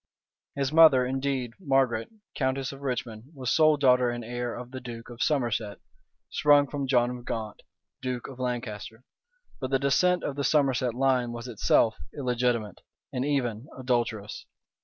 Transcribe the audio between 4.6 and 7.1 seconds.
the duke of Somerset, sprung from